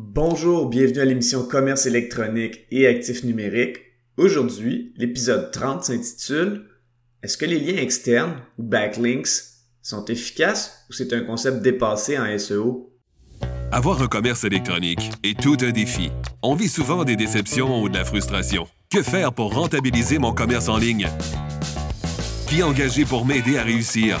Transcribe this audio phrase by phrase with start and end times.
[0.00, 3.80] Bonjour, bienvenue à l'émission Commerce électronique et actifs numériques.
[4.16, 6.68] Aujourd'hui, l'épisode 30 s'intitule
[7.24, 9.26] Est-ce que les liens externes ou backlinks
[9.82, 12.92] sont efficaces ou c'est un concept dépassé en SEO?
[13.72, 16.12] Avoir un commerce électronique est tout un défi.
[16.44, 18.68] On vit souvent des déceptions ou de la frustration.
[18.92, 21.08] Que faire pour rentabiliser mon commerce en ligne?
[22.46, 24.20] Qui engager pour m'aider à réussir?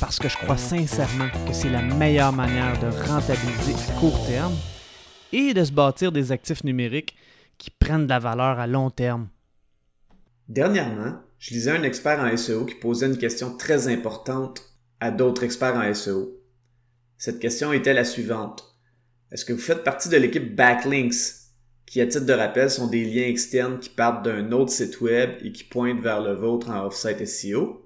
[0.00, 4.54] parce que je crois sincèrement que c'est la meilleure manière de rentabiliser à court terme
[5.32, 7.16] et de se bâtir des actifs numériques
[7.58, 9.28] qui prennent de la valeur à long terme.
[10.48, 14.62] Dernièrement, je lisais un expert en SEO qui posait une question très importante
[15.00, 16.40] à d'autres experts en SEO.
[17.18, 18.76] Cette question était la suivante.
[19.32, 21.14] Est-ce que vous faites partie de l'équipe Backlinks,
[21.86, 25.30] qui à titre de rappel sont des liens externes qui partent d'un autre site web
[25.42, 27.85] et qui pointent vers le vôtre en offsite SEO?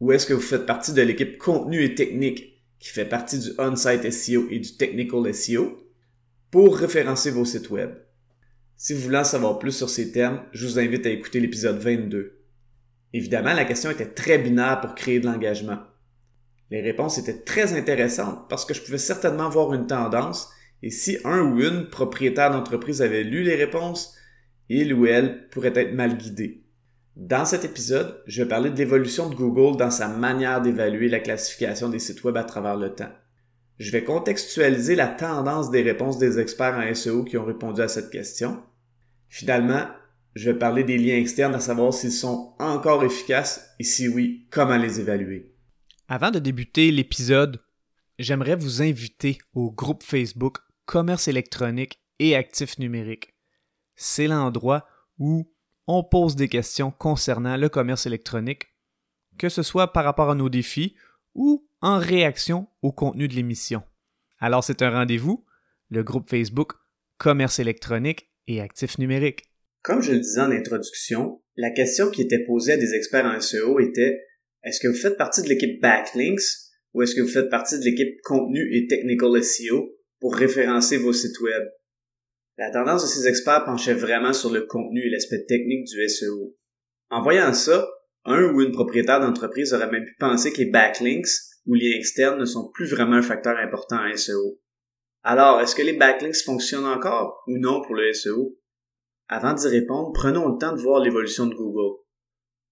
[0.00, 3.50] Ou est-ce que vous faites partie de l'équipe contenu et technique qui fait partie du
[3.58, 5.78] on-site SEO et du technical SEO
[6.50, 7.90] pour référencer vos sites web?
[8.76, 11.78] Si vous voulez en savoir plus sur ces termes, je vous invite à écouter l'épisode
[11.78, 12.38] 22.
[13.12, 15.78] Évidemment, la question était très binaire pour créer de l'engagement.
[16.70, 20.50] Les réponses étaient très intéressantes parce que je pouvais certainement voir une tendance
[20.82, 24.14] et si un ou une propriétaire d'entreprise avait lu les réponses,
[24.68, 26.62] il ou elle pourrait être mal guidé.
[27.18, 31.18] Dans cet épisode, je vais parler de l'évolution de Google dans sa manière d'évaluer la
[31.18, 33.10] classification des sites web à travers le temps.
[33.80, 37.88] Je vais contextualiser la tendance des réponses des experts en SEO qui ont répondu à
[37.88, 38.62] cette question.
[39.28, 39.88] Finalement,
[40.36, 44.46] je vais parler des liens externes à savoir s'ils sont encore efficaces et si oui,
[44.50, 45.56] comment les évaluer.
[46.06, 47.60] Avant de débuter l'épisode,
[48.20, 53.34] j'aimerais vous inviter au groupe Facebook Commerce électronique et actifs numériques.
[53.96, 54.86] C'est l'endroit
[55.18, 55.50] où
[55.88, 58.66] on pose des questions concernant le commerce électronique,
[59.38, 60.94] que ce soit par rapport à nos défis
[61.34, 63.82] ou en réaction au contenu de l'émission.
[64.38, 65.44] Alors c'est un rendez-vous,
[65.88, 66.72] le groupe Facebook
[67.16, 69.44] Commerce électronique et actifs numériques.
[69.82, 73.40] Comme je le disais en introduction, la question qui était posée à des experts en
[73.40, 74.20] SEO était
[74.62, 76.42] est-ce que vous faites partie de l'équipe Backlinks
[76.92, 81.14] ou est-ce que vous faites partie de l'équipe contenu et technical SEO pour référencer vos
[81.14, 81.62] sites web?
[82.58, 86.56] La tendance de ces experts penchait vraiment sur le contenu et l'aspect technique du SEO.
[87.08, 87.88] En voyant ça,
[88.24, 91.28] un ou une propriétaire d'entreprise aurait même pu penser que les backlinks
[91.66, 94.58] ou liens externes ne sont plus vraiment un facteur important en SEO.
[95.22, 98.58] Alors, est-ce que les backlinks fonctionnent encore ou non pour le SEO?
[99.28, 101.96] Avant d'y répondre, prenons le temps de voir l'évolution de Google.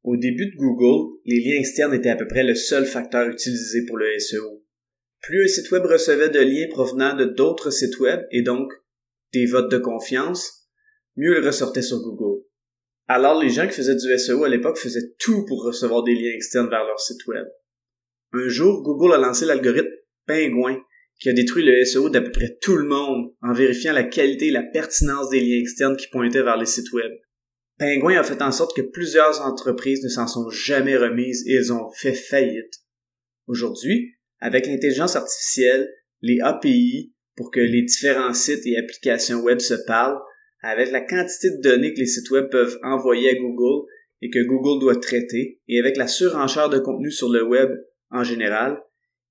[0.02, 3.86] Au début de Google, les liens externes étaient à peu près le seul facteur utilisé
[3.86, 4.64] pour le SEO.
[5.22, 8.72] Plus un site web recevait de liens provenant de d'autres sites web et donc
[9.32, 10.68] des votes de confiance,
[11.16, 12.42] mieux il ressortait sur Google.
[13.08, 16.34] Alors les gens qui faisaient du SEO à l'époque faisaient tout pour recevoir des liens
[16.34, 17.46] externes vers leur site web.
[18.32, 19.88] Un jour, Google a lancé l'algorithme
[20.26, 20.78] Pingouin,
[21.18, 24.48] qui a détruit le SEO d'à peu près tout le monde en vérifiant la qualité
[24.48, 27.12] et la pertinence des liens externes qui pointaient vers les sites web.
[27.78, 31.72] Pingouin a fait en sorte que plusieurs entreprises ne s'en sont jamais remises et elles
[31.72, 32.74] ont fait faillite.
[33.46, 35.88] Aujourd'hui, avec l'intelligence artificielle,
[36.22, 40.18] les API pour que les différents sites et applications web se parlent
[40.62, 43.86] avec la quantité de données que les sites web peuvent envoyer à Google
[44.22, 47.70] et que Google doit traiter, et avec la surenchère de contenu sur le web
[48.10, 48.80] en général,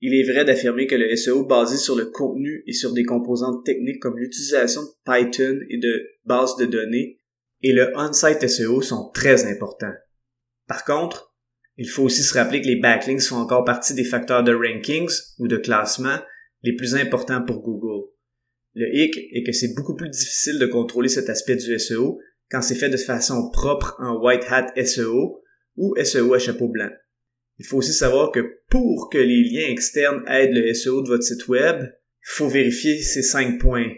[0.02, 3.66] il est vrai d'affirmer que le SEO basé sur le contenu et sur des composantes
[3.66, 7.20] techniques comme l'utilisation de Python et de bases de données
[7.62, 9.94] et le on-site SEO sont très importants.
[10.68, 11.34] Par contre,
[11.78, 15.12] il faut aussi se rappeler que les backlinks font encore partie des facteurs de rankings
[15.40, 16.20] ou de classement
[16.62, 17.95] les plus importants pour Google.
[18.76, 22.20] Le hic est que c'est beaucoup plus difficile de contrôler cet aspect du SEO
[22.52, 25.42] quand c'est fait de façon propre en white hat SEO
[25.78, 26.90] ou SEO à chapeau blanc.
[27.58, 31.24] Il faut aussi savoir que pour que les liens externes aident le SEO de votre
[31.24, 33.94] site web, il faut vérifier ces cinq points.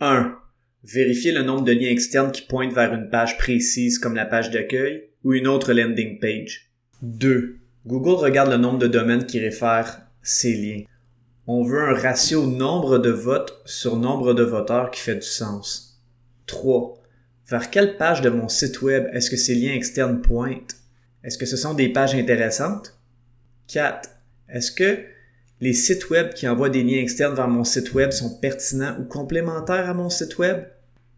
[0.00, 0.36] 1.
[0.84, 4.50] Vérifier le nombre de liens externes qui pointent vers une page précise comme la page
[4.50, 6.70] d'accueil ou une autre landing page.
[7.00, 7.56] 2.
[7.86, 10.84] Google regarde le nombre de domaines qui réfèrent ces liens
[11.46, 16.00] on veut un ratio nombre de votes sur nombre de voteurs qui fait du sens.
[16.46, 16.98] 3.
[17.48, 20.76] Vers quelle page de mon site web est-ce que ces liens externes pointent?
[21.24, 22.98] Est-ce que ce sont des pages intéressantes?
[23.68, 24.08] 4.
[24.48, 25.00] Est-ce que
[25.60, 29.04] les sites web qui envoient des liens externes vers mon site web sont pertinents ou
[29.04, 30.64] complémentaires à mon site web?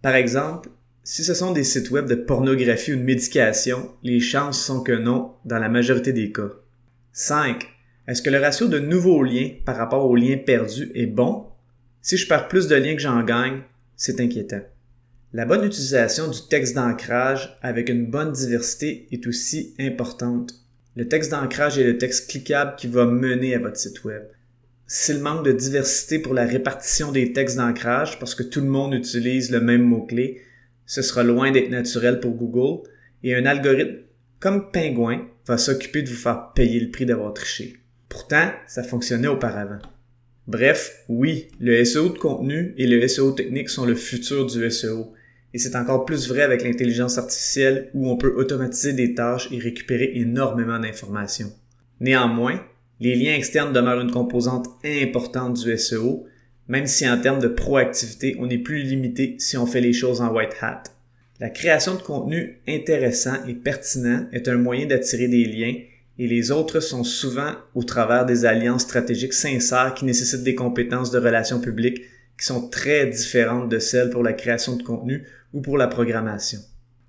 [0.02, 0.70] Par exemple,
[1.06, 4.92] Si ce sont des sites web de pornographie ou de médication, les chances sont que
[4.92, 6.48] non dans la majorité des cas.
[7.12, 7.73] 5.
[8.06, 11.46] Est-ce que le ratio de nouveaux liens par rapport aux liens perdus est bon?
[12.02, 13.62] Si je perds plus de liens que j'en gagne,
[13.96, 14.60] c'est inquiétant.
[15.32, 20.52] La bonne utilisation du texte d'ancrage avec une bonne diversité est aussi importante.
[20.96, 24.22] Le texte d'ancrage est le texte cliquable qui va mener à votre site web.
[24.86, 28.92] S'il manque de diversité pour la répartition des textes d'ancrage parce que tout le monde
[28.92, 30.42] utilise le même mot-clé,
[30.84, 32.86] ce sera loin d'être naturel pour Google
[33.22, 34.02] et un algorithme
[34.40, 37.78] comme Penguin va s'occuper de vous faire payer le prix d'avoir triché.
[38.14, 39.80] Pourtant, ça fonctionnait auparavant.
[40.46, 45.12] Bref, oui, le SEO de contenu et le SEO technique sont le futur du SEO.
[45.52, 49.58] Et c'est encore plus vrai avec l'intelligence artificielle où on peut automatiser des tâches et
[49.58, 51.52] récupérer énormément d'informations.
[51.98, 52.64] Néanmoins,
[53.00, 56.24] les liens externes demeurent une composante importante du SEO,
[56.68, 60.20] même si en termes de proactivité, on est plus limité si on fait les choses
[60.20, 60.84] en white hat.
[61.40, 65.74] La création de contenu intéressant et pertinent est un moyen d'attirer des liens
[66.18, 71.10] et les autres sont souvent au travers des alliances stratégiques sincères qui nécessitent des compétences
[71.10, 72.02] de relations publiques
[72.38, 76.60] qui sont très différentes de celles pour la création de contenu ou pour la programmation.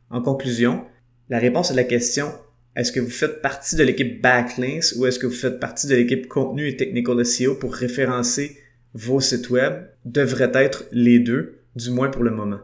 [0.09, 0.85] En conclusion,
[1.29, 2.31] la réponse à la question
[2.75, 5.95] est-ce que vous faites partie de l'équipe Backlinks ou est-ce que vous faites partie de
[5.95, 8.57] l'équipe contenu et technical SEO pour référencer
[8.93, 12.59] vos sites web devrait être les deux, du moins pour le moment.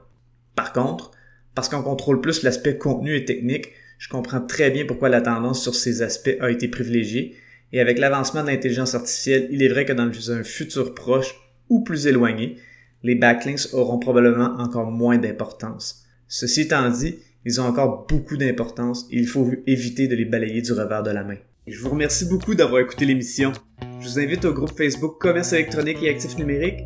[0.53, 1.11] Par contre,
[1.55, 3.69] parce qu'on contrôle plus l'aspect contenu et technique,
[4.01, 7.35] je comprends très bien pourquoi la tendance sur ces aspects a été privilégiée,
[7.71, 11.35] et avec l'avancement de l'intelligence artificielle, il est vrai que dans un futur proche
[11.69, 12.57] ou plus éloigné,
[13.03, 16.03] les backlinks auront probablement encore moins d'importance.
[16.27, 20.63] Ceci étant dit, ils ont encore beaucoup d'importance et il faut éviter de les balayer
[20.63, 21.37] du revers de la main.
[21.67, 23.51] je vous remercie beaucoup d'avoir écouté l'émission.
[23.99, 26.85] Je vous invite au groupe Facebook Commerce électronique et actifs numériques